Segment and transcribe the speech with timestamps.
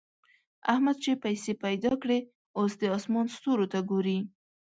[0.71, 2.19] احمد چې پيسې پیدا کړې؛
[2.59, 4.19] اوس د اسمان ستورو ته ګوري.